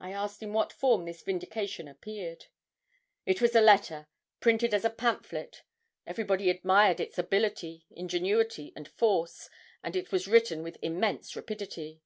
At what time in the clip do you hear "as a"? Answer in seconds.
4.72-4.88